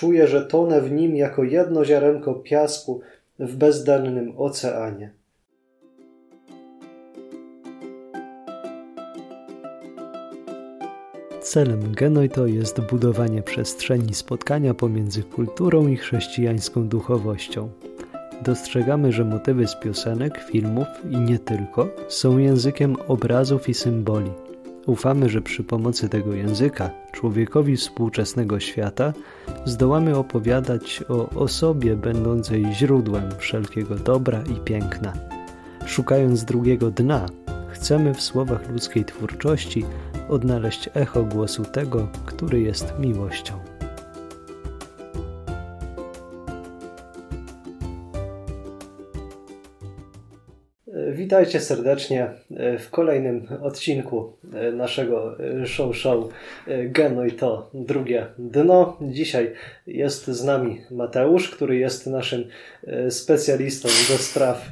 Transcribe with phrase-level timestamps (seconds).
[0.00, 3.00] Czuję, że tonę w nim jako jedno ziarenko piasku
[3.38, 5.10] w bezdennym oceanie.
[11.40, 17.68] Celem Genoito jest budowanie przestrzeni spotkania pomiędzy kulturą i chrześcijańską duchowością.
[18.42, 24.30] Dostrzegamy, że motywy z piosenek, filmów i nie tylko są językiem obrazów i symboli.
[24.90, 29.12] Ufamy, że przy pomocy tego języka człowiekowi współczesnego świata
[29.64, 35.12] zdołamy opowiadać o osobie będącej źródłem wszelkiego dobra i piękna.
[35.86, 37.26] Szukając drugiego dna,
[37.68, 39.84] chcemy w słowach ludzkiej twórczości
[40.28, 43.69] odnaleźć echo głosu tego, który jest miłością.
[51.30, 52.30] Witajcie serdecznie
[52.78, 54.32] w kolejnym odcinku
[54.72, 56.24] naszego show show
[56.66, 58.96] Geno i to drugie dno.
[59.00, 59.52] Dzisiaj
[59.86, 62.44] jest z nami Mateusz, który jest naszym
[63.10, 64.70] specjalistą do spraw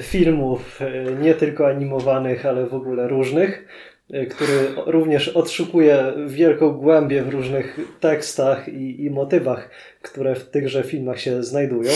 [0.00, 0.80] filmów
[1.20, 3.68] nie tylko animowanych, ale w ogóle różnych
[4.30, 9.70] który również odszukuje wielką głębię w różnych tekstach i, i motywach,
[10.02, 11.90] które w tychże filmach się znajdują.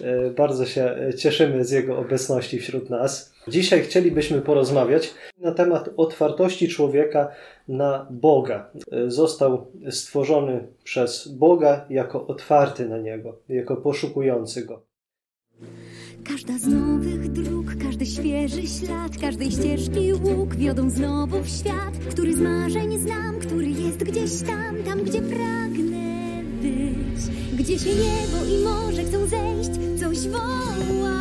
[0.00, 3.37] E, bardzo się cieszymy z jego obecności wśród nas.
[3.48, 7.28] Dzisiaj chcielibyśmy porozmawiać na temat otwartości człowieka
[7.68, 8.70] na Boga.
[8.92, 14.82] E, został stworzony przez Boga jako otwarty na Niego, jako poszukujący Go.
[16.24, 22.34] Każda z nowych dróg, każdy świeży ślad, każdej ścieżki łuk wiodą znowu w świat, który
[22.34, 28.64] z marzeń znam, który jest gdzieś tam, tam gdzie pragnę być, gdzie się niebo i
[28.64, 31.18] morze chcą zejść, coś woła.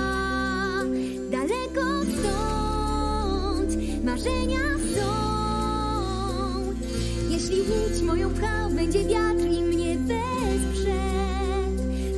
[1.31, 1.96] Daleko
[4.03, 5.07] marzenia są.
[7.29, 7.57] Jeśli
[8.03, 8.33] moją
[8.75, 11.01] będzie wiatr i mnie wesprze,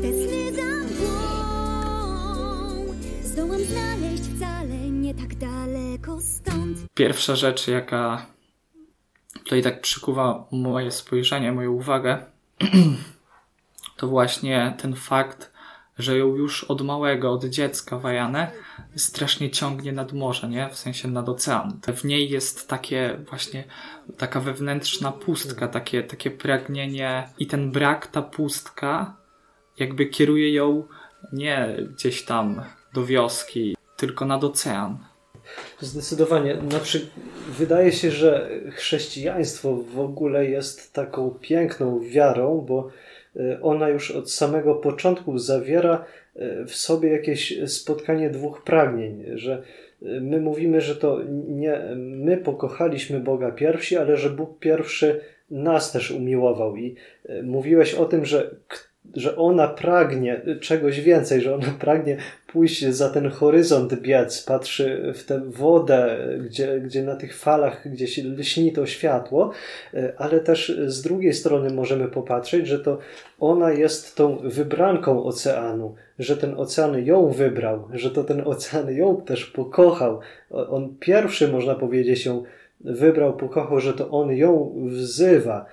[0.01, 0.51] te sny
[3.23, 6.77] zdołam znaleźć wcale nie tak daleko stąd.
[6.93, 8.25] Pierwsza rzecz, jaka
[9.33, 12.25] tutaj tak przykuwa moje spojrzenie, moją uwagę,
[13.97, 15.51] to właśnie ten fakt,
[15.99, 18.51] że ją już od małego, od dziecka Wajanę
[18.95, 20.69] strasznie ciągnie nad morze, nie?
[20.69, 21.79] W sensie nad ocean.
[21.95, 23.63] W niej jest takie właśnie
[24.17, 29.17] taka wewnętrzna pustka, takie, takie pragnienie i ten brak, ta pustka
[29.79, 30.83] jakby kieruje ją
[31.33, 32.61] nie gdzieś tam
[32.93, 34.97] do wioski, tylko nad ocean.
[35.79, 36.61] Zdecydowanie.
[36.69, 37.09] Znaczy,
[37.47, 42.89] wydaje się, że chrześcijaństwo w ogóle jest taką piękną wiarą, bo
[43.61, 49.63] ona już od samego początku zawiera y, w sobie jakieś spotkanie dwóch pragnień, że
[50.03, 55.19] y, my mówimy, że to nie my pokochaliśmy Boga pierwsi, ale że Bóg pierwszy
[55.51, 56.75] nas też umiłował.
[56.75, 56.95] I
[57.43, 58.55] mówiłeś o tym, że
[59.15, 62.17] że ona pragnie czegoś więcej, że ona pragnie
[62.53, 68.17] pójść za ten horyzont biec, patrzy w tę wodę, gdzie, gdzie na tych falach gdzieś
[68.17, 69.51] lśni to światło,
[70.17, 72.97] ale też z drugiej strony możemy popatrzeć, że to
[73.39, 79.21] ona jest tą wybranką oceanu, że ten ocean ją wybrał, że to ten ocean ją
[79.21, 80.19] też pokochał.
[80.49, 82.43] On pierwszy, można powiedzieć, ją
[82.81, 85.65] wybrał, pokochał, że to on ją wzywa.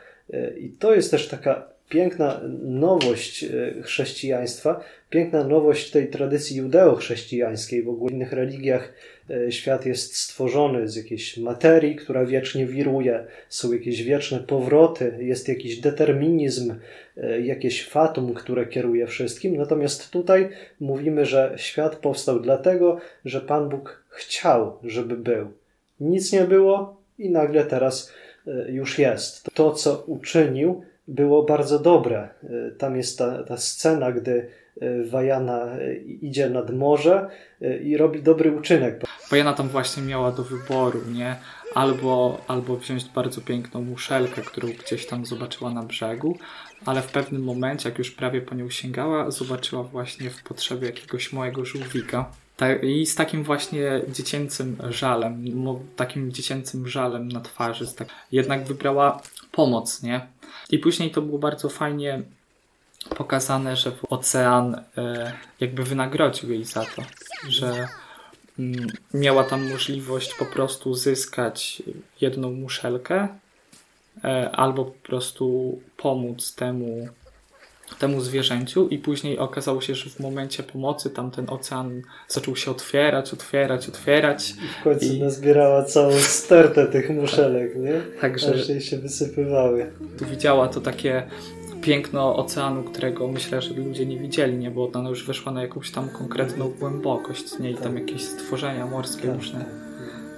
[0.60, 4.80] I to jest też taka piękna nowość e, chrześcijaństwa,
[5.10, 7.82] piękna nowość tej tradycji judeo-chrześcijańskiej.
[7.82, 8.92] W ogóle w innych religiach
[9.30, 15.48] e, świat jest stworzony z jakiejś materii, która wiecznie wiruje, są jakieś wieczne powroty, jest
[15.48, 16.74] jakiś determinizm,
[17.16, 19.56] e, jakieś fatum, które kieruje wszystkim.
[19.56, 20.48] Natomiast tutaj
[20.80, 25.52] mówimy, że świat powstał dlatego, że Pan Bóg chciał, żeby był.
[26.00, 28.12] Nic nie było i nagle teraz
[28.68, 29.50] już jest.
[29.54, 32.28] To, co uczynił, było bardzo dobre.
[32.42, 34.48] E, tam jest ta, ta scena, gdy
[34.80, 37.28] e, Wajana e, idzie nad morze
[37.84, 39.04] i robi dobry uczynek.
[39.30, 41.36] Wajana tam właśnie miała do wyboru, nie?
[41.74, 46.38] Albo, albo wziąć bardzo piękną muszelkę, którą gdzieś tam zobaczyła na brzegu,
[46.86, 51.32] ale w pewnym momencie, jak już prawie po nią sięgała, zobaczyła właśnie w potrzebie jakiegoś
[51.32, 52.30] małego żółwika.
[52.82, 55.44] I z takim właśnie dziecięcym żalem,
[55.96, 59.22] takim dziecięcym żalem na twarzy, tak, jednak wybrała
[59.56, 60.26] pomoc, nie?
[60.70, 62.22] I później to było bardzo fajnie
[63.16, 67.02] pokazane, że ocean e, jakby wynagrodził jej za to,
[67.48, 67.88] że
[68.58, 71.82] mm, miała tam możliwość po prostu zyskać
[72.20, 73.28] jedną muszelkę
[74.24, 77.08] e, albo po prostu pomóc temu
[77.98, 82.70] temu zwierzęciu i później okazało się, że w momencie pomocy tam ten ocean zaczął się
[82.70, 84.50] otwierać, otwierać, otwierać.
[84.50, 85.20] I w końcu i...
[85.20, 88.00] nazbierała całą stertę tych muszelek, nie?
[88.20, 89.90] Także Aż się wysypywały.
[90.18, 91.22] Tu widziała to takie
[91.82, 94.70] piękno oceanu, którego myślę, że ludzie nie widzieli, nie?
[94.70, 97.70] Bo ona już wyszła na jakąś tam konkretną głębokość, nie?
[97.70, 99.36] I tam jakieś stworzenia morskie Tak.
[99.36, 99.64] różne.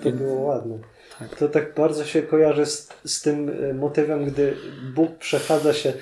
[0.03, 0.79] To było ładne.
[1.19, 1.39] Tak.
[1.39, 4.56] To tak bardzo się kojarzy z, z tym e, motywem, gdy
[4.95, 5.93] Bóg przechadza się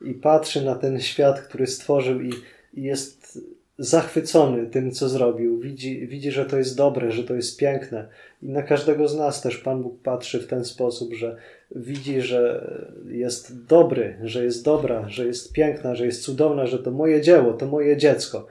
[0.00, 2.32] i patrzy na ten świat, który stworzył i,
[2.74, 3.38] i jest
[3.78, 5.58] zachwycony tym, co zrobił.
[5.58, 8.08] Widzi, widzi, że to jest dobre, że to jest piękne.
[8.42, 11.36] I na każdego z nas też Pan Bóg patrzy w ten sposób, że
[11.74, 12.70] widzi, że
[13.08, 17.52] jest dobry, że jest dobra, że jest piękna, że jest cudowna, że to moje dzieło,
[17.52, 18.46] to moje dziecko.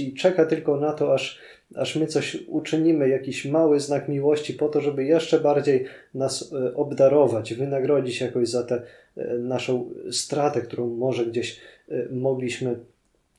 [0.00, 1.38] I czeka tylko na to, aż,
[1.76, 5.84] aż my coś uczynimy, jakiś mały znak miłości, po to, żeby jeszcze bardziej
[6.14, 8.82] nas e, obdarować, wynagrodzić jakoś za tę
[9.16, 12.78] e, naszą stratę, którą może gdzieś e, mogliśmy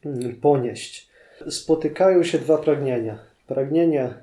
[0.05, 1.09] mm, ponieść.
[1.49, 3.19] Spotykają się dwa pragnienia.
[3.47, 4.13] Pragnienie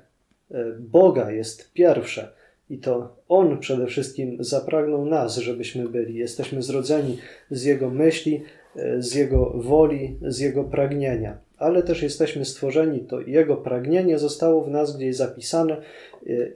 [0.79, 2.31] Boga jest pierwsze.
[2.69, 6.15] I to On przede wszystkim zapragnął nas, żebyśmy byli.
[6.15, 7.17] Jesteśmy zrodzeni
[7.51, 8.43] z Jego myśli,
[8.97, 11.37] z Jego woli, z Jego pragnienia.
[11.57, 15.81] Ale też jesteśmy stworzeni, to Jego pragnienie zostało w nas gdzieś zapisane e,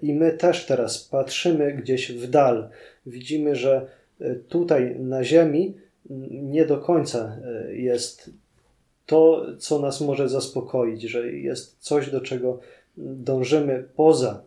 [0.01, 2.69] i my też teraz patrzymy gdzieś w dal.
[3.05, 3.87] Widzimy, że
[4.21, 5.73] e, tutaj na ziemi
[6.29, 8.31] nie do końca e, jest
[9.05, 12.59] to, co nas może zaspokoić, że jest coś, do czego
[12.97, 14.43] dążymy poza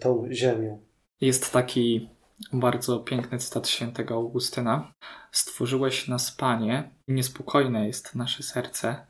[0.00, 0.78] tą ziemią.
[1.20, 2.08] Jest taki
[2.52, 4.92] bardzo piękny cytat świętego Augustyna.
[5.32, 9.06] Stworzyłeś nas, Panie, niespokojne jest nasze serce,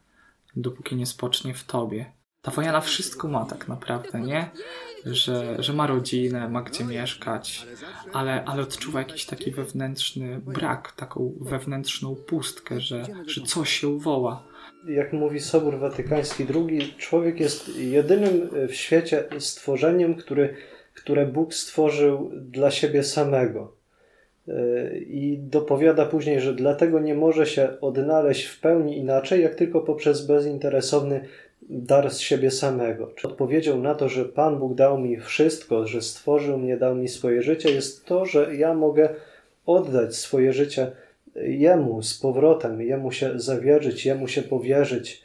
[0.56, 2.12] dopóki nie spocznie w Tobie.
[2.42, 4.50] Ta wojana wszystko ma tak naprawdę, nie?
[5.06, 7.66] Że, że ma rodzinę, ma gdzie mieszkać,
[8.12, 14.44] ale, ale odczuwa jakiś taki wewnętrzny brak, taką wewnętrzną pustkę, że, że coś się woła.
[14.88, 20.56] Jak mówi Sobór Watykański II, człowiek jest jedynym w świecie stworzeniem, który,
[20.94, 23.81] które Bóg stworzył dla siebie samego.
[24.48, 29.80] E, I dopowiada później, że dlatego nie może się odnaleźć w pełni inaczej, jak tylko
[29.80, 31.20] poprzez bezinteresowny
[31.68, 33.12] dar z siebie samego.
[33.24, 37.42] Odpowiedzią na to, że Pan Bóg dał mi wszystko, że stworzył mnie, dał mi swoje
[37.42, 39.08] życie, jest to, że ja mogę
[39.66, 40.92] oddać swoje życie
[41.34, 45.24] Jemu z powrotem, Jemu się zawierzyć, Jemu się powierzyć.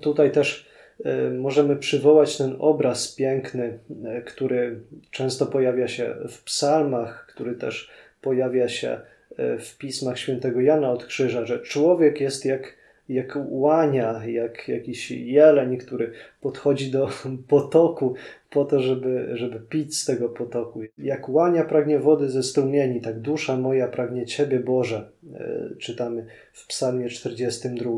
[0.00, 0.66] Tutaj też
[1.04, 4.80] e, możemy przywołać ten obraz piękny, e, który
[5.10, 9.00] często pojawia się w psalmach, który też pojawia się
[9.36, 12.74] e, w pismach świętego Jana od Krzyża, że człowiek jest jak,
[13.08, 17.10] jak łania, jak jakiś jeleń, który podchodzi do
[17.48, 18.14] potoku
[18.50, 20.80] po to, żeby, żeby pić z tego potoku.
[20.98, 26.66] Jak łania pragnie wody ze strumieni, tak dusza moja pragnie Ciebie, Boże, e, czytamy w
[26.66, 27.90] psalmie 42.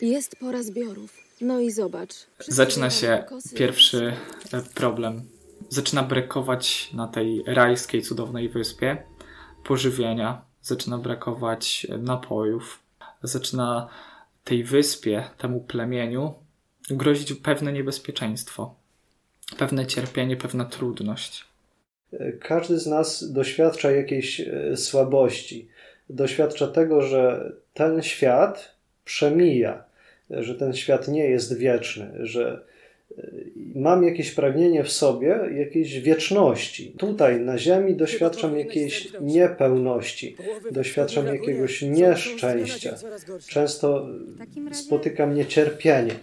[0.00, 1.22] Jest pora zbiorów.
[1.40, 2.14] No i zobacz.
[2.38, 3.24] Zaczyna się
[3.54, 4.12] pierwszy
[4.52, 5.22] e, problem.
[5.72, 8.96] Zaczyna brakować na tej rajskiej, cudownej wyspie
[9.64, 12.82] pożywienia, zaczyna brakować e, napojów,
[13.22, 13.88] zaczyna
[14.44, 16.34] tej wyspie, temu plemieniu
[16.90, 18.74] grozić pewne niebezpieczeństwo,
[19.58, 21.44] pewne cierpienie, pewna trudność.
[22.40, 25.68] Każdy z nas doświadcza jakiejś e, słabości.
[26.10, 28.74] Doświadcza tego, że ten świat
[29.04, 29.84] przemija,
[30.30, 32.71] że ten świat nie jest wieczny, że e,
[33.74, 36.94] mam jakieś pragnienie w sobie, jakiejś wieczności.
[36.98, 40.36] Tutaj na Ziemi doświadczam jakiejś niepełności,
[40.70, 42.94] doświadczam jakiegoś nieszczęścia.
[43.48, 44.06] Często
[44.36, 46.14] W takim razie spotyka mnie cierpienie.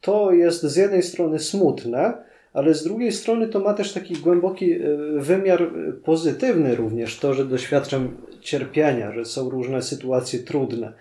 [0.00, 4.72] To jest z jednej strony smutne, ale z drugiej strony to ma też taki głęboki
[4.72, 4.78] e,
[5.16, 5.70] wymiar
[6.04, 10.92] pozytywny również, to, że doświadczam cierpienia, że są różne sytuacje trudne.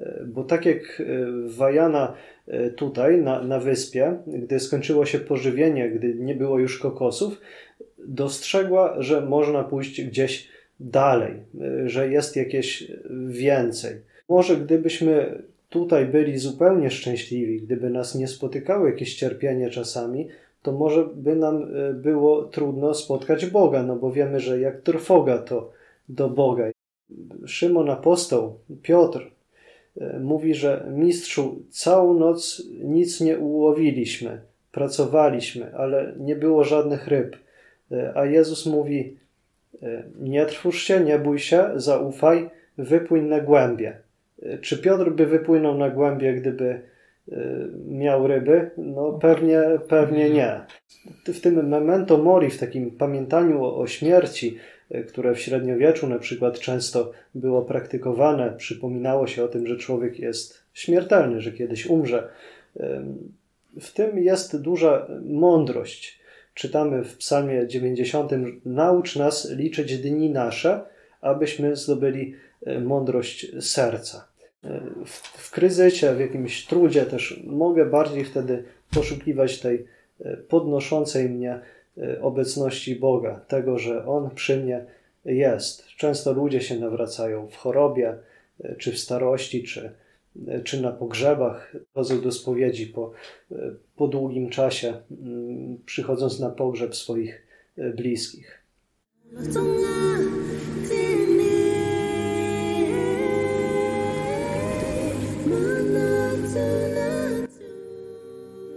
[0.00, 1.04] E, Bo tak jak e,
[1.48, 2.14] Wajana
[2.46, 7.40] e, tutaj na, na wyspie, gdy skończyło się pożywienie, gdy nie było już kokosów,
[7.98, 10.48] dostrzegła, że można pójść gdzieś
[10.80, 11.34] dalej,
[11.86, 12.92] że jest jakieś
[13.26, 13.96] więcej.
[14.28, 20.28] Może gdybyśmy tutaj byli zupełnie szczęśliwi, gdyby nas nie spotykało jakieś cierpienie czasami,
[20.62, 25.72] to może by nam było trudno spotkać Boga, no bo wiemy, że jak trwoga to
[26.08, 26.64] do Boga.
[27.46, 29.30] Szymon Apostoł, Piotr,
[30.20, 34.40] mówi, że mistrzu, całą noc nic nie ułowiliśmy,
[34.72, 37.36] pracowaliśmy, ale nie było żadnych ryb.
[37.92, 39.16] E, A Jezus mówi,
[39.82, 43.96] e, nie trwóż się, nie bój się, zaufaj, wypłyń na głębie.
[44.42, 46.80] E, Czy Piotr by wypłynął na głębie, gdyby
[47.32, 47.36] e,
[47.88, 48.70] miał ryby?
[48.76, 50.60] No pewnie, pewnie nie.
[51.34, 54.60] W tym memento mori, w takim pamiętaniu o, o śmierci, e,
[55.08, 60.64] które w średniowieczu na przykład często było praktykowane, przypominało się o tym, że człowiek jest
[60.74, 62.28] śmiertelny, że kiedyś umrze.
[63.80, 66.20] W tym jest duża mądrość.
[66.54, 68.32] Czytamy w Psalmie 90:
[68.64, 70.80] Naucz nas liczyć dni nasze,
[71.20, 72.34] abyśmy zdobyli
[72.84, 74.28] mądrość serca.
[75.06, 79.86] W, w kryzysie, w jakimś trudzie też mogę bardziej wtedy poszukiwać tej
[80.48, 81.60] podnoszącej mnie
[82.20, 84.84] obecności Boga, tego, że On przy mnie
[85.24, 85.86] jest.
[85.86, 88.14] Często ludzie się nawracają w chorobie,
[88.78, 89.92] czy w starości, czy,
[90.64, 93.12] czy na pogrzebach, chodzą do spowiedzi po,
[93.96, 97.46] po długim czasie, mm, przychodząc na pogrzeb swoich
[97.96, 98.60] bliskich.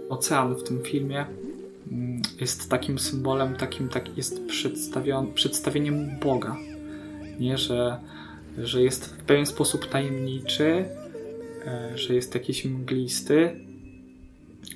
[0.08, 1.26] Ocean w tym filmie
[2.40, 4.40] jest takim symbolem, takim tak jest
[5.34, 6.56] przedstawieniem Boga.
[7.38, 7.98] Nie, że,
[8.58, 10.84] że jest w pewien sposób tajemniczy,
[11.66, 13.60] e, że jest jakiś mglisty,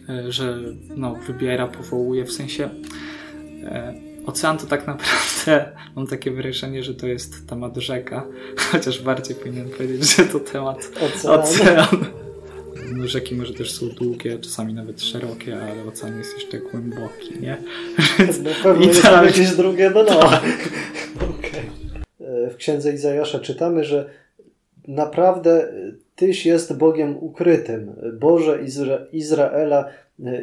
[0.09, 0.59] e, że
[0.97, 2.71] no, wybiera, powołuje, w sensie
[3.63, 3.95] e,
[4.27, 8.27] ocean to tak naprawdę mam takie wrażenie, że to jest temat rzeka,
[8.73, 11.41] chociaż bardziej powinien powiedzieć, że to temat ocean.
[11.41, 12.18] ocean.
[12.99, 17.57] No, rzeki może też są długie, czasami nawet szerokie, ale ocean jest jeszcze głęboki, nie?
[18.43, 20.05] Na pewno jest tak, jakieś drugie dno.
[20.05, 20.43] Tak.
[21.21, 22.51] okay.
[22.51, 24.11] W księdze Izajasza czytamy, że
[24.89, 25.69] naprawdę
[26.17, 29.89] Tyś jest Bogiem ukrytym, Boże Izra Izraela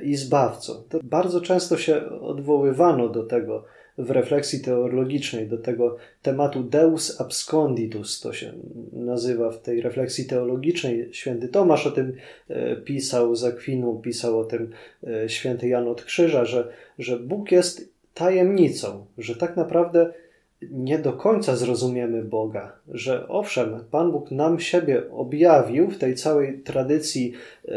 [0.03, 0.73] i Zbawcą.
[0.89, 3.65] To bardzo często się odwoływano do tego
[3.97, 8.53] w refleksji teologicznej do tego tematu Deus absconditus, to się
[8.93, 11.09] nazywa w tej refleksji teologicznej.
[11.11, 12.13] Święty Tomasz o tym
[12.49, 14.71] e, pisał, z Akwinu pisał o tym
[15.07, 16.67] e, święty Jan od Krzyża, że,
[16.99, 20.13] że Bóg jest tajemnicą, że tak naprawdę
[20.61, 26.59] nie do końca zrozumiemy Boga, że owszem, Pan Bóg nam siebie objawił w tej całej
[26.59, 27.33] tradycji
[27.67, 27.71] e,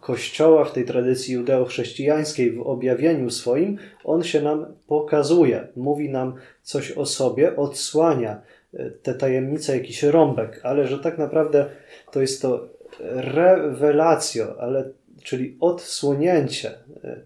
[0.00, 6.92] Kościoła, w tej tradycji judeo-chrześcijańskiej, w objawieniu swoim, on się nam pokazuje, mówi nam coś
[6.92, 8.42] o sobie, odsłania
[8.74, 11.66] e, te tajemnice, jakiś rąbek, ale że tak naprawdę
[12.12, 12.68] to jest to
[13.10, 14.90] revelacjo, ale,
[15.22, 16.70] czyli odsłonięcie,
[17.04, 17.20] e,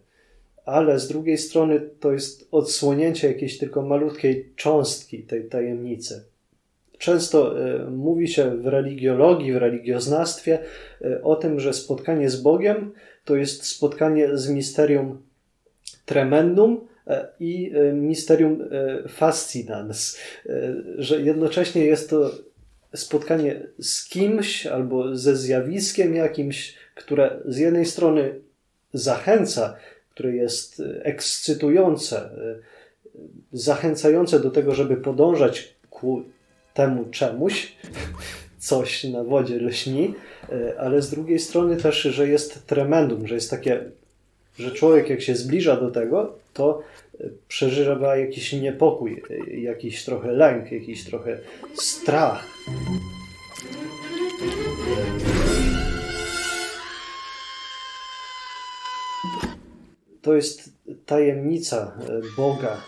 [0.65, 6.32] ale z drugiej strony to jest odsłonięcie jakiejś tylko malutkiej cząstki tej tajemnicy.
[7.03, 10.59] Często e, mówi się w religiologii, w religioznawstwie
[11.05, 12.93] e, o tym, że spotkanie z Bogiem
[13.25, 15.23] to jest spotkanie z misterium
[16.07, 18.69] tremendum e, i misterium
[19.09, 20.19] fascinans,
[20.99, 22.31] że jednocześnie jest to
[22.95, 28.35] spotkanie z kimś albo ze zjawiskiem jakimś, które z jednej strony
[28.93, 29.77] zachęca,
[30.11, 32.31] które jest ekscytujące,
[33.53, 36.25] zachęcające do tego, żeby podążać ku
[36.75, 37.73] temu czemuś,
[38.59, 40.15] coś na wodzie lśni,
[40.53, 43.85] e, ale z drugiej strony też, że jest tremendum, że jest takie,
[44.59, 46.83] że człowiek jak się zbliża do tego, to
[47.21, 51.39] e, przeżywa jakiś niepokój, e, jakiś trochę lęk, jakiś trochę
[51.75, 52.47] strach.
[60.23, 60.71] To jest
[61.07, 61.99] tajemnica
[62.37, 62.81] Boga.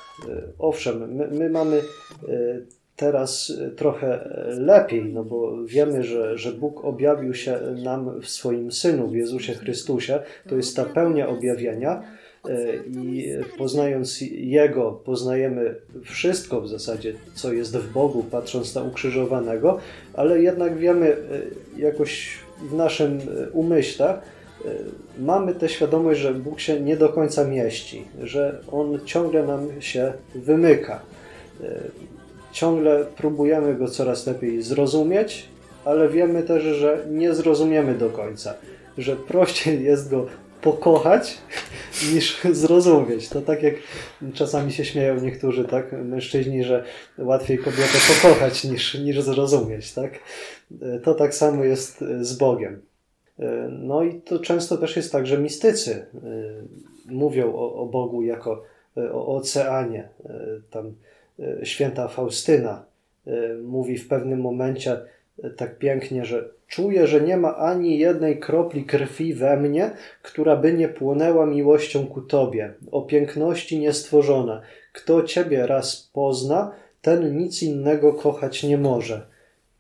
[0.59, 1.83] Owszem, my, my mamy
[2.97, 8.73] teraz e, trochę lepiej, no bo wiemy, że, że Bóg objawił się nam w swoim
[8.73, 10.21] Synu, w Jezusie Chrystusie.
[10.49, 12.03] To jest ta pełnia objawienia
[12.49, 15.75] e, i poznając Jego, poznajemy
[16.05, 19.79] wszystko w zasadzie, co jest w Bogu, patrząc na ukrzyżowanego,
[20.15, 21.17] ale jednak wiemy e,
[21.81, 22.39] jakoś
[22.71, 23.19] w naszym
[23.53, 24.19] umyśle,
[25.19, 30.13] mamy tę świadomość, że Bóg się nie do końca mieści, że On ciągle nam się
[30.35, 31.01] wymyka
[32.55, 35.49] ciągle próbujemy go coraz lepiej zrozumieć,
[35.85, 38.55] ale wiemy też, że nie zrozumiemy do końca,
[38.99, 40.27] że prościej jest go
[40.63, 41.39] pokochać
[42.13, 43.29] niż zrozumieć.
[43.29, 43.75] To tak jak
[44.35, 46.85] czasami się śmieją niektórzy, tak, mężczyźni, że
[47.19, 50.13] łatwiej kobietę pokochać niż, niż zrozumieć, tak.
[51.03, 52.83] To tak samo jest z Bogiem.
[53.71, 56.05] No i to często też jest tak, że mistycy y,
[57.07, 58.63] mówią o, o Bogu jako
[59.13, 60.09] o oceanie.
[60.21, 60.31] Y,
[60.71, 60.95] tam
[61.63, 62.85] święta Faustyna
[63.27, 64.97] e, mówi w pewnym momencie
[65.43, 69.91] e, tak pięknie, że czuję, że nie ma ani jednej kropli krwi we mnie,
[70.23, 74.63] która by nie płonęła miłością ku Tobie, o piękności niestworzona.
[74.93, 76.73] Kto Ciebie raz pozna,
[77.03, 79.27] ten nic innego kochać nie może.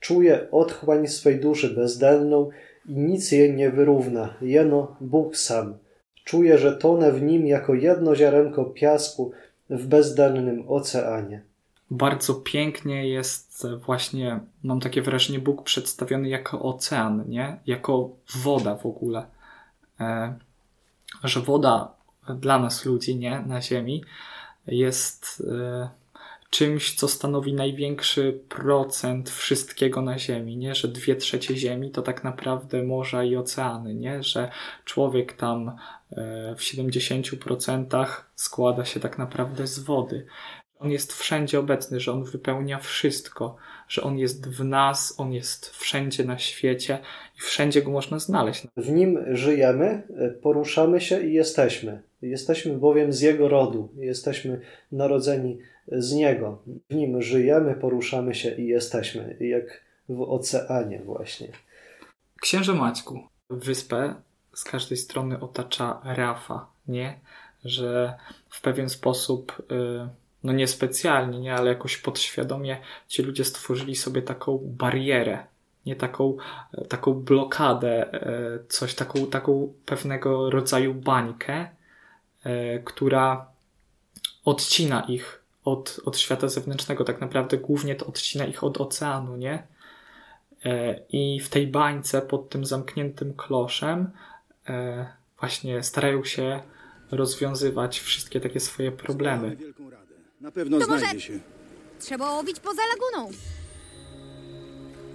[0.00, 2.50] Czuję otchłań swej duszy bezdelną
[2.88, 5.78] i nic jej nie wyrówna, jeno Bóg sam.
[6.24, 9.32] Czuję, że tonę w nim jako jedno ziarenko piasku,
[9.70, 11.42] w bezdennym oceanie.
[11.90, 17.60] Bardzo pięknie jest właśnie, mam takie wrażenie, Bóg przedstawiony jako ocean, nie?
[17.66, 18.10] Jako
[18.42, 19.26] woda w ogóle.
[20.00, 20.34] E,
[21.24, 21.94] że woda
[22.28, 23.40] dla nas ludzi, nie?
[23.40, 24.04] Na ziemi
[24.66, 25.88] jest e,
[26.54, 30.74] czymś, co stanowi największy procent wszystkiego na Ziemi, nie?
[30.74, 34.22] Że dwie trzecie Ziemi to tak naprawdę morza i oceany, nie?
[34.22, 34.50] Że
[34.84, 40.26] człowiek tam e, w 70% składa się tak naprawdę z wody.
[40.78, 43.56] On jest wszędzie obecny, że on wypełnia wszystko,
[43.88, 46.98] że on jest w nas, on jest wszędzie na świecie
[47.38, 48.66] i wszędzie go można znaleźć.
[48.76, 50.02] W nim żyjemy,
[50.42, 52.02] poruszamy się i jesteśmy.
[52.22, 54.60] Jesteśmy bowiem z jego rodu, jesteśmy
[54.92, 55.58] narodzeni
[55.92, 56.62] z niego.
[56.90, 61.48] W nim żyjemy, poruszamy się i jesteśmy, jak w oceanie, właśnie.
[62.40, 64.14] Księże Maćku, wyspę
[64.54, 67.20] z każdej strony otacza rafa, nie?
[67.64, 68.14] Że
[68.50, 69.62] w pewien sposób.
[69.70, 70.08] Yy
[70.44, 75.46] no niespecjalnie, nie, ale jakoś podświadomie ci ludzie stworzyli sobie taką barierę,
[75.86, 76.36] nie taką,
[76.88, 81.68] taką blokadę, e, coś, taką, taką pewnego rodzaju bańkę,
[82.44, 83.46] e, która
[84.44, 89.66] odcina ich od, od świata zewnętrznego, tak naprawdę głównie to odcina ich od oceanu, nie?
[91.08, 94.10] I w tej bańce pod tym zamkniętym kloszem
[95.40, 96.62] właśnie starają się
[97.10, 99.56] rozwiązywać wszystkie takie swoje problemy.
[100.40, 101.38] Na pewno To może- znajdzie się.
[101.98, 103.30] Trzeba łowić poza laguną.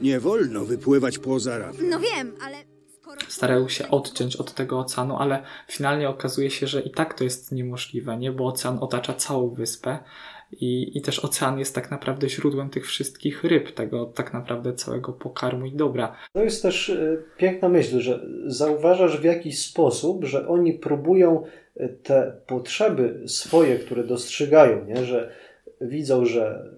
[0.01, 1.75] Nie wolno wypływać poza raf.
[1.81, 2.57] No wiem, ale.
[3.27, 7.51] Starają się odciąć od tego oceanu, ale finalnie okazuje się, że i tak to jest
[7.51, 8.31] niemożliwe, nie?
[8.31, 9.99] Bo ocean otacza całą wyspę
[10.51, 15.13] i, i też ocean jest tak naprawdę źródłem tych wszystkich ryb, tego tak naprawdę całego
[15.13, 16.15] pokarmu i dobra.
[16.33, 21.43] To jest też e, piękna myśl, że zauważasz w jakiś sposób, że oni próbują
[21.75, 25.05] e, te potrzeby swoje, które dostrzegają, nie?
[25.05, 25.31] że
[25.81, 26.71] widzą, że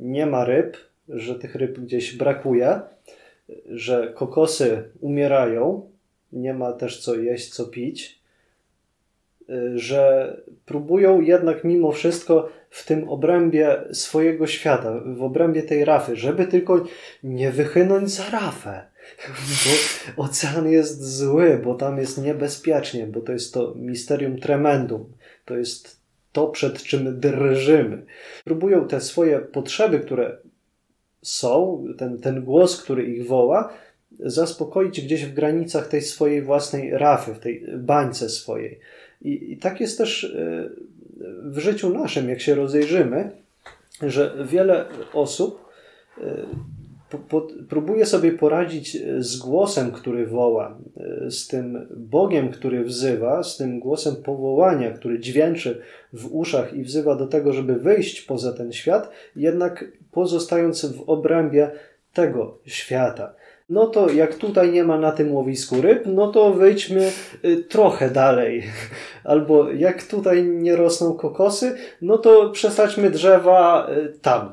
[0.00, 0.76] nie ma ryb,
[1.08, 2.80] że tych ryb gdzieś brakuje,
[3.70, 5.90] że kokosy umierają,
[6.32, 8.20] nie ma też co jeść, co pić,
[9.50, 16.16] y, że próbują jednak mimo wszystko w tym obrębie swojego świata, w obrębie tej rafy,
[16.16, 16.84] żeby tylko
[17.22, 18.90] nie wychynąć za rafę.
[20.16, 25.12] Bo ocean jest zły, bo tam jest niebezpiecznie, bo to jest to misterium tremendum.
[25.44, 26.00] To jest
[26.32, 28.04] to, przed czym drżymy.
[28.44, 30.36] Próbują te swoje potrzeby, które
[31.22, 33.72] są, ten, ten głos, który ich woła,
[34.18, 38.78] zaspokoić gdzieś w granicach tej swojej własnej rafy, w tej bańce swojej.
[39.22, 40.68] I, i tak jest też e,
[41.42, 43.30] w życiu naszym, jak się rozejrzymy,
[44.02, 45.70] że wiele osób
[47.14, 47.18] e,
[47.68, 53.80] próbuje sobie poradzić z głosem, który woła, e, z tym Bogiem, który wzywa, z tym
[53.80, 55.80] głosem powołania, który dźwięczy
[56.12, 61.70] w uszach i wzywa do tego, żeby wyjść poza ten świat, jednak pozostając w obrębie
[62.12, 63.34] tego świata.
[63.68, 67.10] No to jak tutaj nie ma na tym łowisku ryb, no to wyjdźmy
[67.44, 68.62] y, trochę dalej.
[69.24, 73.90] Albo jak tutaj nie rosną kokosy, no to przesadźmy drzewa
[74.22, 74.52] tam.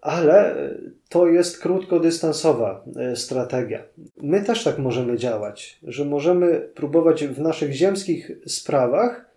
[0.00, 0.54] Ale
[1.12, 3.82] to jest krótkodystansowa strategia.
[4.22, 9.30] My też tak możemy działać, że możemy próbować w naszych ziemskich sprawach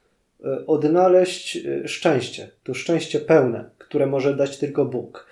[0.67, 5.27] odnaleźć szczęście, to szczęście pełne, które może dać tylko Bóg.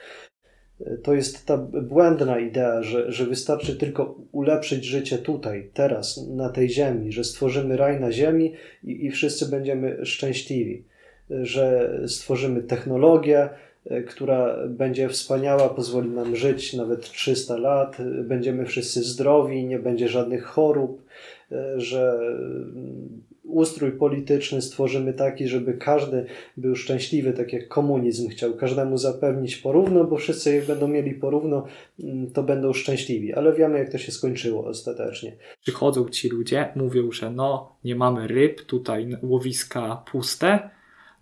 [1.04, 6.70] To jest ta błędna idea, że, że wystarczy tylko ulepszyć życie tutaj, teraz, na tej
[6.70, 8.54] ziemi, że stworzymy raj na ziemi
[8.84, 10.84] i, i wszyscy będziemy szczęśliwi,
[11.30, 13.50] że stworzymy technologię,
[14.08, 20.44] która będzie wspaniała, pozwoli nam żyć nawet 300 lat, będziemy wszyscy zdrowi, nie będzie żadnych
[20.46, 21.02] chorób,
[21.76, 22.20] że
[23.44, 26.26] ustrój polityczny stworzymy taki, żeby każdy
[26.58, 31.66] był szczęśliwy, tak jak komunizm chciał każdemu zapewnić porówno, bo wszyscy jak będą mieli porówno,
[32.00, 33.34] mm, to będą szczęśliwi.
[33.34, 35.36] Ale wiemy, jak to się skończyło ostatecznie.
[35.62, 40.70] Przychodzą ci ludzie, mówią, że no, nie mamy ryb, tutaj łowiska puste.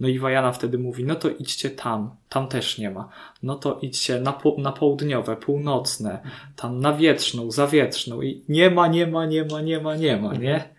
[0.02, 3.10] No i Wajana wtedy mówi, no to idźcie tam, tam też nie ma.
[3.44, 6.20] No to idźcie na, po, na południowe, północne,
[6.56, 10.34] tam na wietrzną, zawietrzną i nie ma, nie ma, nie ma, nie ma, nie ma,
[10.34, 10.70] nie?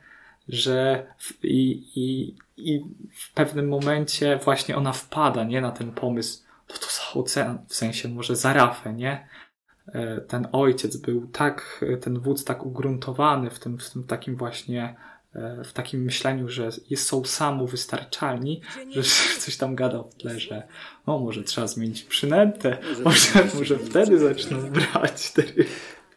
[0.49, 6.43] że w, i, i, i w pewnym momencie właśnie ona wpada, nie, na ten pomysł,
[6.67, 9.29] to to za ocean, w sensie może za rafę, nie?
[9.87, 14.95] E, ten ojciec był tak, ten wódz tak ugruntowany w tym, w tym takim właśnie,
[15.65, 19.03] w takim myśleniu, że jest, są samowystarczalni, że
[19.43, 20.63] coś tam gada w tle, że
[21.07, 25.43] o, może trzeba zmienić przynętę, może, może wtedy zaczną brać te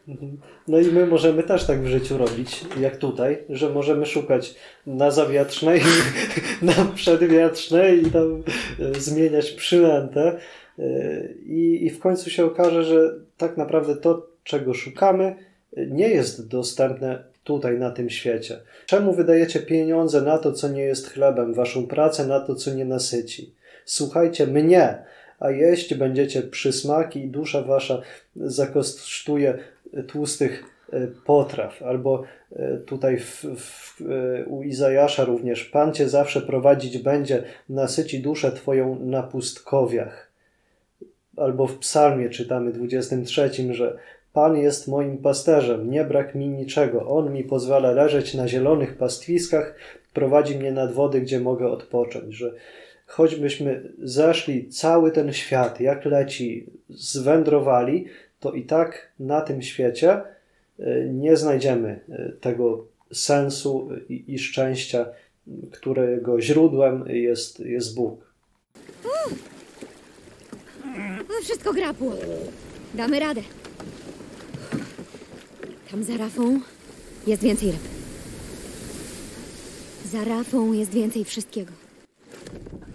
[0.08, 0.38] Mhm.
[0.68, 4.54] No i my możemy też tak w życiu robić, jak tutaj, że możemy szukać
[4.86, 5.80] na zawietrznej,
[6.62, 8.42] na przedwietrznej i tam
[8.80, 10.38] e, zmieniać przynętę.
[10.78, 10.84] E,
[11.46, 15.36] I, I w końcu się okaże, że tak naprawdę to, czego szukamy,
[15.76, 18.58] nie jest dostępne tutaj, na tym świecie.
[18.86, 22.84] Czemu wydajecie pieniądze na to, co nie jest chlebem, waszą pracę na to, co nie
[22.84, 23.54] nasyci?
[23.84, 24.98] Słuchajcie mnie,
[25.40, 28.02] a jeść będziecie przysmaki i dusza wasza
[28.36, 29.58] zakosztuje
[30.08, 31.82] tłustych e, potraw.
[31.82, 32.22] Albo
[32.56, 38.52] e, tutaj w, w, e, u Izajasza również, Pan cię zawsze prowadzić będzie, nasyci duszę
[38.52, 40.30] twoją na pustkowiach.
[41.36, 43.98] Albo w psalmie czytamy 23, że
[44.36, 47.06] Pan jest moim pasterzem, nie brak mi niczego.
[47.08, 49.74] On mi pozwala leżeć na zielonych pastwiskach,
[50.12, 52.34] prowadzi mnie nad wody, gdzie mogę odpocząć.
[52.34, 52.54] Że
[53.06, 58.06] choćbyśmy zeszli cały ten świat, jak leci, zwędrowali,
[58.40, 60.20] to i tak na tym świecie
[60.80, 65.06] y, nie znajdziemy y, tego sensu i, i szczęścia,
[65.72, 68.32] którego źródłem jest, jest Bóg.
[71.28, 72.12] No wszystko grapło.
[72.94, 73.42] Damy radę.
[75.90, 76.60] Tam za rafą
[77.26, 77.80] jest więcej ryb.
[80.12, 81.72] Za rafą jest więcej wszystkiego.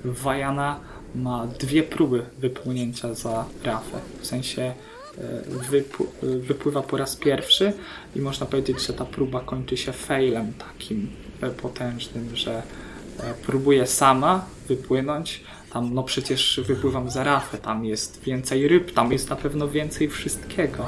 [0.05, 0.79] Wajana
[1.15, 3.99] ma dwie próby wypłynięcia za rafę.
[4.21, 4.73] W sensie e,
[6.23, 7.73] e, wypływa po raz pierwszy
[8.15, 11.09] i można powiedzieć, że ta próba kończy się failem takim
[11.41, 12.63] e, potężnym, że
[13.45, 15.43] próbuje sama wypłynąć.
[15.73, 20.09] Tam, no przecież wypływam za rafę, tam jest więcej ryb, tam jest na pewno więcej
[20.09, 20.87] wszystkiego.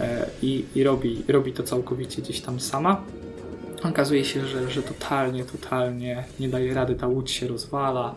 [0.00, 3.04] E, I, i robi, robi to całkowicie gdzieś tam sama.
[3.82, 8.14] Okazuje się, że, że totalnie, totalnie nie daje rady, ta łódź się rozwala,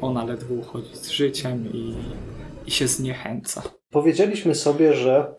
[0.00, 1.94] ona ledwo uchodzi z życiem i,
[2.66, 3.62] i się zniechęca.
[3.90, 5.34] Powiedzieliśmy sobie, że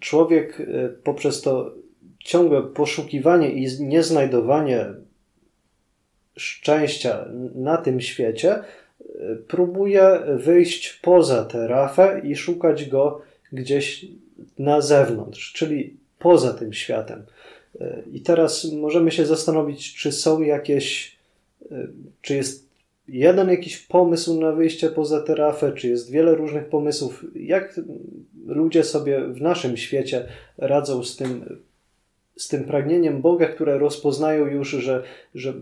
[0.00, 1.74] człowiek y, poprzez to
[2.18, 4.86] ciągłe poszukiwanie i nieznajdowanie
[6.36, 8.58] szczęścia na tym świecie
[9.00, 14.06] y, próbuje wyjść poza tę rafę i szukać go gdzieś
[14.58, 17.22] na zewnątrz, czyli poza tym światem.
[17.80, 21.16] Y, I teraz możemy się zastanowić, czy są jakieś,
[22.22, 22.70] czy jest
[23.08, 27.80] jeden jakiś pomysł na wyjście poza tę rafę, czy jest wiele różnych pomysłów, jak
[28.46, 31.58] ludzie sobie w naszym świecie radzą z tym,
[32.36, 35.02] z tym pragnieniem Boga, które rozpoznają już, że,
[35.34, 35.54] że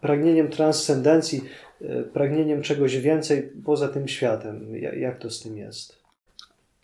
[0.00, 1.40] pragnieniem transcendencji,
[1.82, 4.76] e, pragnieniem czegoś więcej poza tym światem.
[4.76, 6.03] Jak to z tym jest?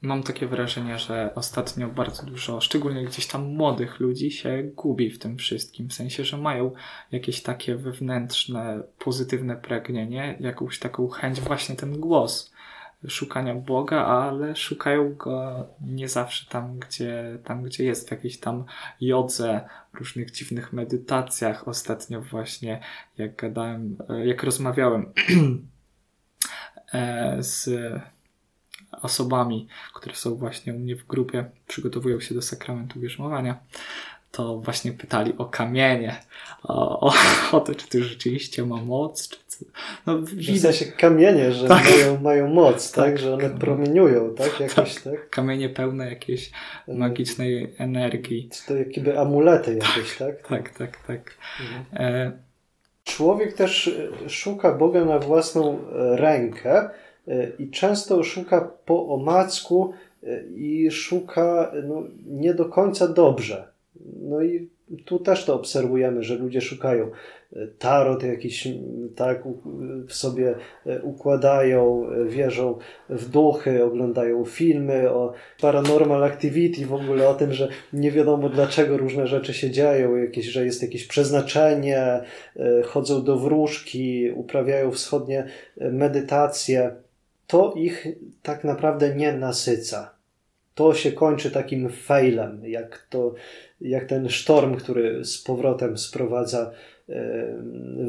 [0.03, 5.19] Mam takie wrażenie, że ostatnio bardzo dużo, szczególnie gdzieś tam młodych ludzi, się gubi w
[5.19, 5.89] tym wszystkim.
[5.89, 6.73] W sensie, że mają
[7.13, 12.53] jakieś takie wewnętrzne, pozytywne pragnienie, jakąś taką chęć, właśnie ten głos
[13.09, 18.65] szukania Boga, ale szukają go nie zawsze tam, gdzie, tam, gdzie jest, w jakiejś tam
[19.01, 21.69] jodze, różnych dziwnych medytacjach.
[21.69, 22.81] Ostatnio właśnie,
[23.19, 25.13] jak gadałem, jak rozmawiałem
[27.39, 27.71] z
[29.03, 33.59] osobami, które są właśnie u mnie w grupie, przygotowują się do sakramentu bierzmowania,
[34.33, 36.17] to właśnie pytali o kamienie,
[36.63, 37.13] o, o,
[37.53, 39.65] o to, czy to rzeczywiście ma moc, czy co.
[40.07, 41.85] No, widać się kamienie, że tak.
[41.85, 43.05] mają, mają moc, tak?
[43.05, 43.19] tak?
[43.19, 44.61] Że one promieniują, tak?
[44.61, 45.05] Jakoś, tak.
[45.05, 45.31] tak?
[45.31, 46.51] Kamienie pełne jakiejś
[46.89, 48.51] magicznej energii.
[48.67, 50.49] To jakby amulety jakieś, tak?
[50.49, 51.35] Tak, tak, tak.
[51.61, 51.85] Mhm.
[52.07, 52.33] E...
[53.05, 53.91] Człowiek też
[54.29, 55.79] szuka Boga na własną
[56.17, 56.91] rękę,
[57.59, 63.69] i często szuka po omacku e, i szuka no, nie do końca dobrze.
[64.23, 64.69] No i
[65.05, 67.11] tu też to obserwujemy, że ludzie szukają
[67.53, 68.69] e, tarot jakiś,
[69.17, 69.43] tak,
[70.09, 70.55] w sobie
[71.03, 72.79] układają, wierzą
[73.09, 78.97] w duchy, oglądają filmy o paranormal activity, w ogóle o tym, że nie wiadomo dlaczego
[78.97, 82.21] różne rzeczy się dzieją, jakieś, że jest jakieś przeznaczenie,
[82.85, 86.91] chodzą do wróżki, uprawiają wschodnie medytacje
[87.51, 88.07] to ich
[88.43, 90.15] tak naprawdę nie nasyca.
[90.75, 93.35] To się kończy takim failem, jak, to,
[93.81, 96.71] jak ten sztorm, który z powrotem sprowadza
[97.09, 97.15] e,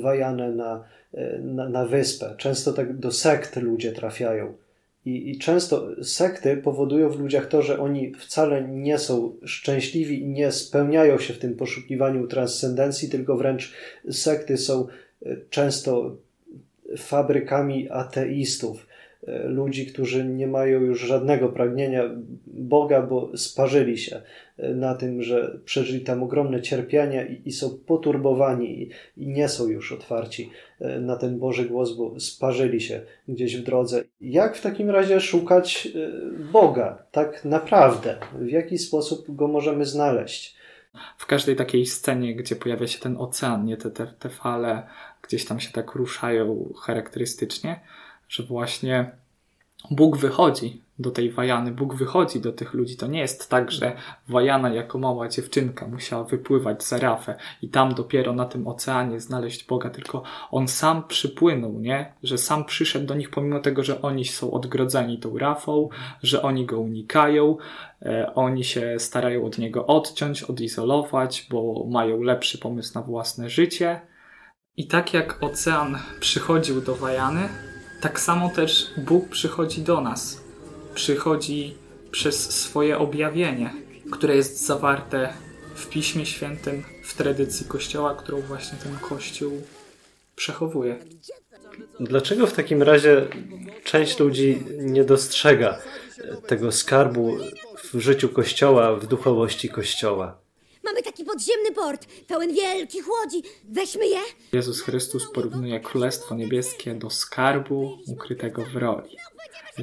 [0.01, 2.35] Wajanę na, e, na, na wyspę.
[2.37, 4.53] Często tak do sekt ludzie trafiają.
[5.05, 10.27] I, I często sekty powodują w ludziach to, że oni wcale nie są szczęśliwi i
[10.27, 13.73] nie spełniają się w tym poszukiwaniu transcendencji, tylko wręcz
[14.11, 14.87] sekty są
[15.25, 16.15] e, często
[16.97, 18.90] fabrykami ateistów
[19.43, 22.03] ludzi, którzy nie mają już żadnego pragnienia
[22.47, 24.21] Boga, bo sparzyli się
[24.57, 29.49] e, na tym, że przeżyli tam ogromne cierpienia i, i są poturbowani i, i, nie
[29.49, 34.03] są już otwarci e, na ten Boży głos, bo sparzyli się gdzieś w drodze.
[34.21, 35.87] Jak w takim razie szukać
[36.51, 38.15] Boga tak naprawdę?
[38.39, 40.55] W jaki sposób go możemy znaleźć?
[41.17, 44.83] W każdej takiej scenie, gdzie pojawia się ten ocean, nie te, te, te fale
[45.21, 47.79] gdzieś tam się tak ruszają charakterystycznie,
[48.31, 49.11] że właśnie
[49.91, 52.97] Bóg wychodzi do tej Wajany, Bóg wychodzi do tych ludzi.
[52.97, 53.95] To nie jest tak, że
[54.29, 59.67] Wajana jako mała dziewczynka musiała wypływać za rafę i tam dopiero na tym oceanie znaleźć
[59.67, 62.13] Boga, tylko on sam przypłynął, nie?
[62.23, 65.89] Że sam przyszedł do nich pomimo tego, że oni są odgrodzeni tą rafą,
[66.23, 67.57] że oni go unikają,
[68.01, 74.01] e, oni się starają od niego odciąć, odizolować, bo mają lepszy pomysł na własne życie.
[74.77, 77.49] I tak jak ocean przychodził do Wajany,
[78.01, 80.41] tak samo też Bóg przychodzi do nas.
[80.93, 81.75] Przychodzi
[82.11, 83.73] przez swoje objawienie,
[84.11, 85.33] które jest zawarte
[85.75, 89.61] w Piśmie Świętym, w tradycji Kościoła, którą właśnie ten Kościół
[90.35, 90.99] przechowuje.
[91.99, 93.27] Dlaczego w takim razie
[93.83, 95.79] część ludzi nie dostrzega
[96.47, 97.37] tego skarbu
[97.83, 100.37] w życiu Kościoła, w duchowości Kościoła?
[100.91, 103.43] Mamy taki podziemny port, pełen wielkich łodzi.
[103.69, 104.19] Weźmy je?
[104.53, 109.17] Jezus Chrystus porównuje Królestwo Niebieskie do skarbu ukrytego w roli.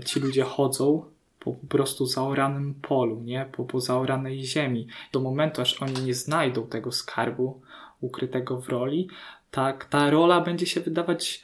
[0.05, 1.05] Ci ludzie chodzą
[1.40, 3.49] po po prostu zaoranym polu, nie?
[3.53, 4.87] Po, po zaoranej ziemi.
[5.12, 7.61] Do momentu, aż oni nie znajdą tego skarbu
[8.01, 9.09] ukrytego w roli,
[9.51, 11.42] tak ta rola będzie się wydawać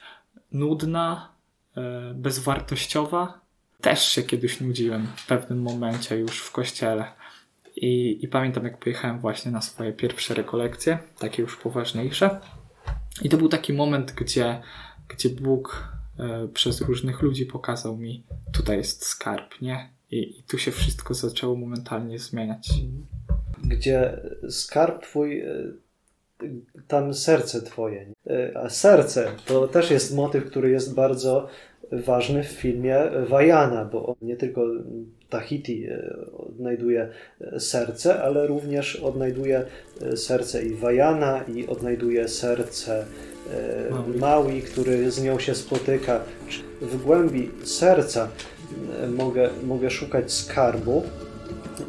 [0.51, 1.31] nudna,
[1.77, 3.39] e, bezwartościowa.
[3.81, 7.24] Też się kiedyś nudziłem w pewnym momencie już w kościele.
[7.75, 12.39] I, I pamiętam, jak pojechałem właśnie na swoje pierwsze rekolekcje, takie już poważniejsze.
[13.21, 14.61] I to był taki moment, gdzie,
[15.09, 19.89] gdzie Bóg e, przez różnych ludzi pokazał mi, tutaj jest skarb, nie?
[20.11, 22.69] I, I tu się wszystko zaczęło momentalnie zmieniać.
[23.63, 25.47] Gdzie skarb twój, e,
[26.87, 28.05] tam serce twoje.
[28.27, 31.47] E, A serce to też jest motyw, który jest bardzo
[31.91, 32.97] ważny w filmie
[33.29, 34.61] Wajana, bo on nie tylko
[35.35, 37.09] Tahiti e, odnajduje
[37.41, 39.65] e, serce, ale również odnajduje
[40.01, 43.05] e, serce i Wajana i odnajduje serce
[43.91, 44.17] Maui.
[44.17, 46.23] Maui, który z nią się spotyka.
[46.81, 48.29] W głębi serca
[49.09, 51.03] mogę, mogę szukać skarbu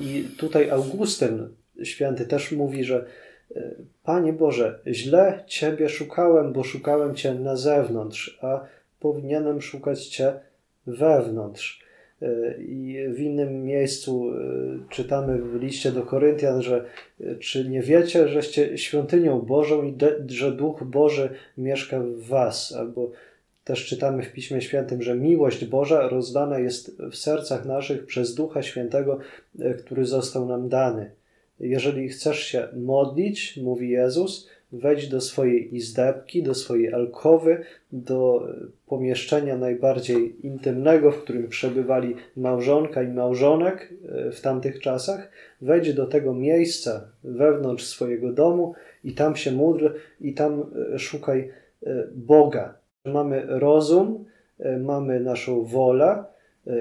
[0.00, 1.48] i tutaj Augustyn
[1.82, 3.06] święty też mówi, że
[4.04, 8.60] Panie Boże, źle Ciebie szukałem, bo szukałem Cię na zewnątrz, a
[9.00, 10.32] powinienem szukać Cię
[10.86, 11.85] wewnątrz.
[12.58, 14.32] I w innym miejscu
[14.88, 16.84] czytamy w liście do Koryntian, że
[17.40, 19.94] czy nie wiecie, żeście świątynią Bożą i
[20.26, 22.74] że Duch Boży mieszka w was?
[22.78, 23.10] Albo
[23.64, 28.62] też czytamy w Piśmie Świętym, że miłość Boża rozdana jest w sercach naszych przez Ducha
[28.62, 29.18] Świętego,
[29.78, 31.10] który został nam dany.
[31.60, 37.58] Jeżeli chcesz się modlić, mówi Jezus, wejdź do swojej izdebki, do swojej alkowy,
[37.92, 38.48] do
[38.86, 43.94] pomieszczenia najbardziej intymnego, w którym przebywali małżonka i małżonek
[44.32, 45.30] w tamtych czasach.
[45.60, 49.88] Wejdź do tego miejsca wewnątrz swojego domu i tam się módl
[50.20, 50.64] i tam
[50.96, 51.50] szukaj
[52.14, 52.74] Boga.
[53.04, 54.24] Mamy rozum,
[54.80, 56.24] mamy naszą wolę,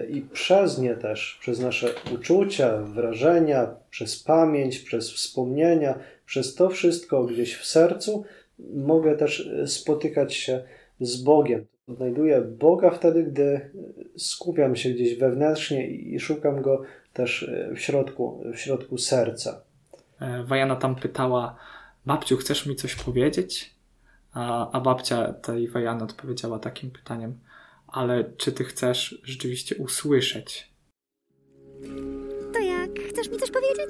[0.10, 7.24] i przez nie też, przez nasze uczucia, wrażenia, przez pamięć, przez wspomnienia, przez to wszystko
[7.24, 8.26] gdzieś w sercu,
[8.74, 10.64] mogę też spotykać się
[11.00, 11.66] z Bogiem.
[11.88, 13.72] Odnajduję Boga wtedy, gdy
[14.18, 16.82] skupiam się gdzieś wewnętrznie i szukam go
[17.14, 19.62] też w środku, w środku serca.
[20.46, 21.56] Wajana tam pytała,
[22.06, 23.76] babciu, chcesz mi coś powiedzieć?
[24.34, 27.40] A, a babcia tej Wajany odpowiedziała takim pytaniem,
[27.96, 30.72] ale czy ty chcesz rzeczywiście usłyszeć?
[32.54, 33.00] To jak?
[33.10, 33.90] Chcesz mi coś powiedzieć?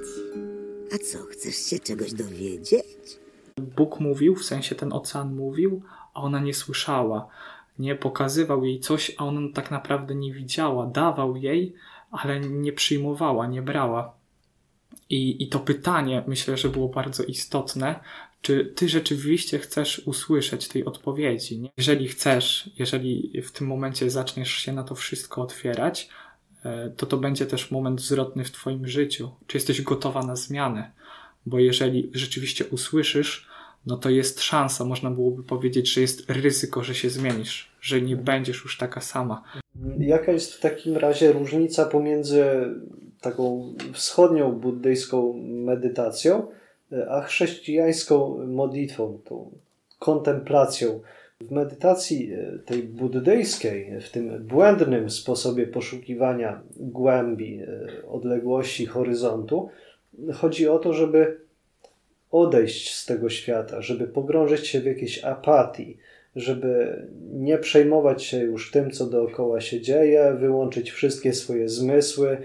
[0.94, 2.86] A co, chcesz się czegoś dowiedzieć?
[3.76, 5.82] Bóg mówił, w sensie ten ocean mówił,
[6.13, 7.28] a ona nie słyszała.
[7.80, 10.86] Nie pokazywał jej coś, a ona tak naprawdę nie widziała.
[10.86, 11.76] Dawał jej,
[12.12, 14.13] ale nie przyjmowała, nie brała.
[15.10, 18.00] I, I to pytanie myślę, że było bardzo istotne,
[18.46, 21.60] czy ty rzeczywiście chcesz usłyszeć tej odpowiedzi.
[21.60, 21.70] Nie?
[21.78, 26.10] Jeżeli chcesz, jeżeli w tym momencie zaczniesz się na to wszystko otwierać,
[26.98, 29.30] to to będzie też moment zwrotny w twoim życiu.
[29.48, 30.92] Czy jesteś gotowa na zmianę?
[31.46, 33.48] Bo jeżeli rzeczywiście usłyszysz,
[33.86, 38.16] no to jest szansa, można byłoby powiedzieć, że jest ryzyko, że się zmienisz, że nie
[38.16, 39.44] będziesz już taka sama.
[40.00, 42.46] Jaka jest w takim razie różnica pomiędzy
[43.22, 46.48] taką wschodnią buddyjską medytacją,
[47.10, 49.52] a chrześcijańską modlitwą, tą
[50.00, 51.00] kontemplacją?
[51.41, 52.32] W medytacji
[52.65, 57.62] tej buddyjskiej, w tym błędnym sposobie poszukiwania głębi,
[58.08, 59.69] odległości, horyzontu,
[60.34, 61.38] chodzi o to, żeby
[62.32, 65.98] odejść z tego świata, żeby pogrążyć się w jakiejś apatii,
[66.36, 67.02] żeby
[67.34, 72.38] nie przejmować się już tym, co dookoła się dzieje, wyłączyć wszystkie swoje zmysły,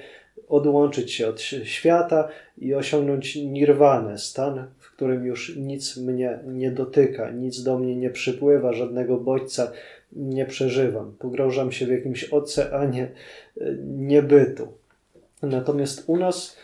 [0.50, 7.30] odłączyć się od świata i osiągnąć nirwanę, stan, w którym już nic mnie nie dotyka,
[7.30, 9.72] nic do mnie nie przypływa, żadnego bodźca
[10.12, 11.14] nie przeżywam.
[11.18, 13.10] Pogrążam się w jakimś oceanie
[13.86, 14.68] niebytu.
[15.42, 16.56] Natomiast u nas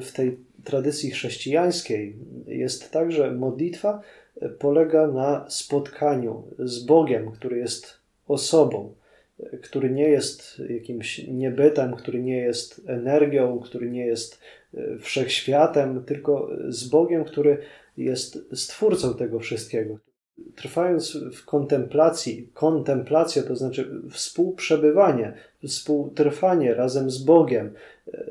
[0.00, 4.00] w tej tradycji chrześcijańskiej jest tak, że modlitwa
[4.58, 8.94] polega na spotkaniu z Bogiem, który jest osobą,
[9.62, 14.40] który nie jest jakimś niebytem, który nie jest energią, który nie jest
[14.74, 17.58] e, wszechświatem, tylko z Bogiem, który
[17.96, 19.98] jest stwórcą tego wszystkiego.
[20.56, 25.32] Trwając w kontemplacji, kontemplacja to znaczy współprzebywanie,
[25.66, 27.74] współtrwanie razem z Bogiem,
[28.14, 28.24] e,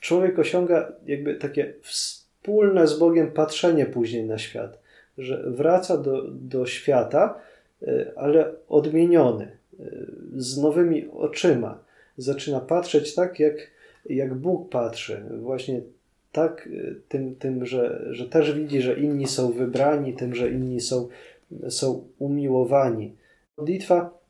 [0.00, 4.78] człowiek osiąga jakby takie wspólne z Bogiem patrzenie później na świat,
[5.18, 7.40] że wraca do, do świata,
[7.82, 9.61] e, ale odmieniony,
[10.36, 11.78] z nowymi oczyma.
[12.16, 13.70] Zaczyna patrzeć tak, jak,
[14.06, 15.22] jak Bóg patrzy.
[15.40, 15.80] Właśnie
[16.32, 20.80] tak, e, tym, tym że, że też widzi, że inni są wybrani, tym, że inni
[20.80, 21.08] są,
[21.68, 23.16] są umiłowani.
[23.56, 24.21] Modlitwa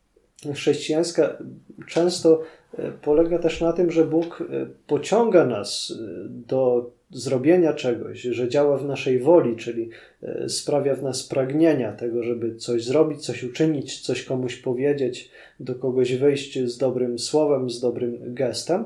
[0.54, 1.38] chrześcijańska
[1.86, 2.42] często
[2.78, 8.48] e, polega też na tym, że Bóg e, pociąga nas e, do zrobienia czegoś, że
[8.48, 9.90] działa w naszej woli, czyli
[10.48, 16.14] sprawia w nas pragnienia tego, żeby coś zrobić, coś uczynić, coś komuś powiedzieć, do kogoś
[16.14, 18.84] wyjść z dobrym słowem, z dobrym gestem,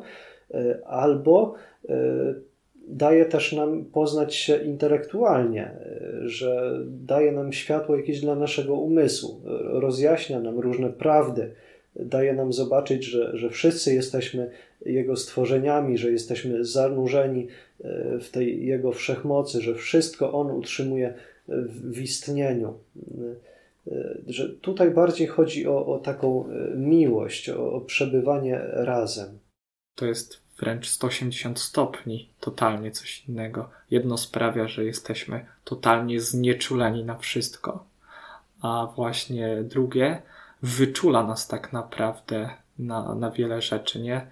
[0.87, 1.55] albo
[2.87, 5.71] daje też nam poznać się intelektualnie,
[6.25, 11.51] że daje nam światło jakieś dla naszego umysłu, rozjaśnia nam różne prawdy,
[11.97, 14.51] daje nam zobaczyć, że, że wszyscy jesteśmy
[14.87, 17.47] Jego stworzeniami, że jesteśmy zanurzeni
[17.85, 21.15] e, w tej Jego wszechmocy, że wszystko On utrzymuje
[21.49, 22.75] w istnieniu.
[23.87, 23.93] E,
[24.27, 29.39] że tutaj bardziej chodzi o, o taką e, miłość, o, o przebywanie razem.
[29.95, 33.71] To jest wręcz 180 stopni, totalnie coś innego.
[33.91, 37.85] Jedno sprawia, że jesteśmy totalnie znieczuleni na wszystko,
[38.63, 40.23] a właśnie drugie
[40.63, 44.27] wyczula nas tak naprawdę na, na wiele rzeczy, nie?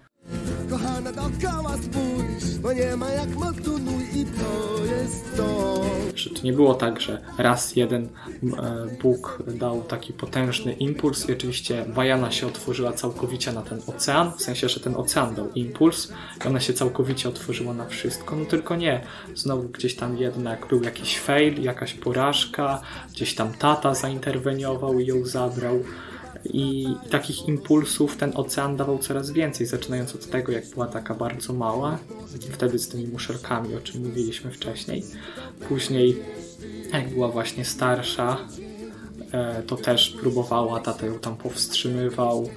[0.69, 1.11] Kochana
[2.61, 5.81] bo nie ma jak Moktunuj i to jest to.
[6.15, 8.09] Że to nie było tak, że raz jeden e,
[9.01, 14.41] Bóg dał taki potężny impuls i oczywiście Wajana się otworzyła całkowicie na ten ocean, w
[14.41, 16.11] sensie, że ten ocean dał impuls
[16.45, 19.01] i ona się całkowicie otworzyła na wszystko, no tylko nie.
[19.35, 22.81] Znowu gdzieś tam jednak był jakiś fail, jakaś porażka,
[23.13, 25.83] gdzieś tam tata zainterweniował i ją zabrał.
[26.53, 31.53] I, takich impulsów ten ocean dawał coraz więcej, zaczynając od tego, jak była taka bardzo
[31.53, 31.97] mała,
[32.51, 35.03] wtedy z tymi muszelkami, o czym mówiliśmy wcześniej.
[35.69, 36.17] Później,
[36.93, 38.37] jak była właśnie starsza,
[39.31, 42.49] e, to też próbowała, tata ją tam powstrzymywał.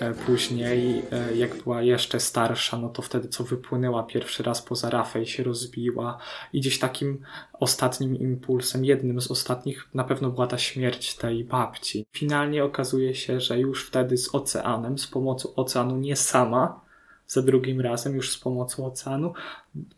[0.00, 4.90] E, później, e, jak była jeszcze starsza, no to wtedy co wypłynęła pierwszy raz poza
[4.90, 6.18] rafę i się rozbiła.
[6.52, 12.06] I gdzieś takim ostatnim impulsem, jednym z ostatnich, na pewno była ta śmierć tej babci.
[12.12, 16.80] Finalnie okazuje się, że już wtedy z oceanem, z pomocą oceanu, nie sama,
[17.26, 19.32] za drugim razem, już z pomocą oceanu,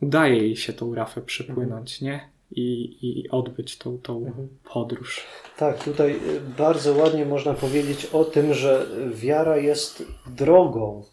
[0.00, 2.39] udaje jej się tą rafę przypłynąć, nie?
[2.50, 4.48] I, i odbyć tą, tą mhm.
[4.72, 5.26] podróż.
[5.56, 10.04] Tak, tutaj y, bardzo ładnie można powiedzieć o tym, że wiara jest
[10.36, 11.04] drogą.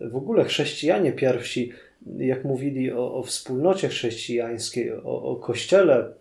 [0.00, 1.72] W ogóle chrześcijanie pierwsi,
[2.18, 6.12] jak mówili o, o wspólnocie chrześcijańskiej, o, o kościele,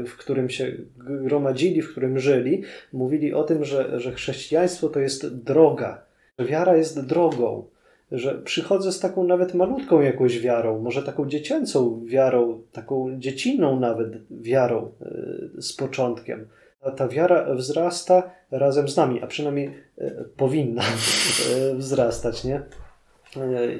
[0.00, 2.62] y, w którym się gromadzili, w którym żyli,
[2.92, 6.02] mówili o tym, że, że chrześcijaństwo to jest droga.
[6.38, 7.64] Wiara jest drogą
[8.12, 14.08] że przychodzę z taką nawet malutką jakąś wiarą, może taką dziecięcą wiarą, taką dziecinną nawet
[14.30, 16.48] wiarą e, z początkiem.
[16.80, 22.62] A ta wiara wzrasta razem z nami, a przynajmniej e, powinna e, wzrastać, nie?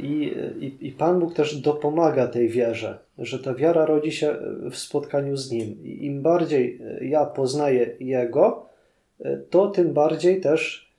[0.01, 4.37] I, i, I Pan Bóg też dopomaga tej wierze, że ta wiara rodzi się
[4.71, 5.85] w spotkaniu z Nim.
[5.85, 8.67] I im bardziej ja poznaję Jego,
[9.51, 10.93] to tym bardziej też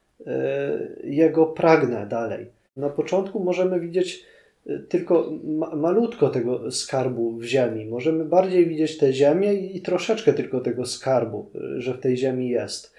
[1.04, 2.57] Jego pragnę dalej.
[2.78, 4.26] Na początku możemy widzieć
[4.68, 7.86] y, tylko ma malutko tego skarbu w ziemi.
[7.86, 12.50] Możemy bardziej widzieć tę ziemię i troszeczkę tylko tego skarbu, y, że w tej ziemi
[12.50, 12.94] jest.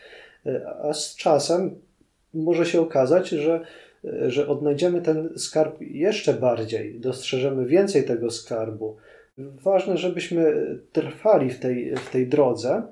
[0.46, 1.74] Y, a z czasem
[2.34, 3.60] może się okazać, że,
[4.26, 8.96] że odnajdziemy ten skarb jeszcze bardziej, dostrzeżemy więcej tego skarbu.
[9.38, 10.54] Ważne, żebyśmy
[10.92, 12.82] trwali w tej, w tej drodze,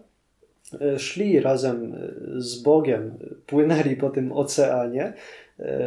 [0.98, 1.96] szli razem
[2.36, 3.14] z Bogiem,
[3.46, 5.12] płynęli po tym oceanie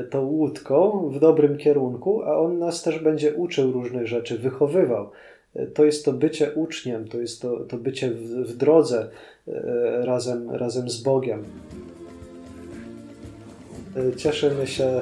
[0.09, 5.09] tą łódką w dobrym kierunku, a on nas też będzie uczył różnych rzeczy, wychowywał.
[5.55, 9.09] E, to jest to bycie uczniem, to jest to, to bycie w, w drodze
[9.47, 9.51] e,
[10.05, 11.43] razem, razem z Bogiem.
[14.17, 15.01] Cieszymy się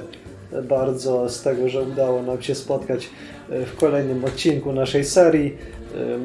[0.64, 3.10] bardzo z tego, że udało nam się spotkać
[3.50, 5.58] w kolejnym odcinku naszej serii.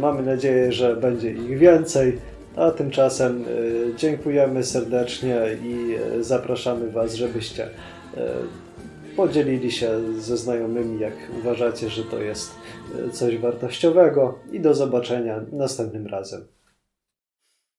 [0.00, 2.18] Mamy nadzieję, że będzie ich więcej.
[2.56, 7.70] A tymczasem e, dziękujemy serdecznie i e, zapraszamy Was, żebyście e,
[9.16, 12.54] podzielili się ze znajomymi, jak uważacie, że to jest
[13.12, 14.38] coś wartościowego.
[14.52, 16.44] I do zobaczenia następnym razem.